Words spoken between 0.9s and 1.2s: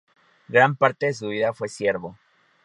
de